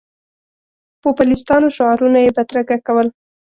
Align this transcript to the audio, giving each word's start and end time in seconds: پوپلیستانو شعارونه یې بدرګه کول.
پوپلیستانو 1.01 1.67
شعارونه 1.77 2.19
یې 2.25 2.31
بدرګه 2.37 2.77
کول. 2.87 3.07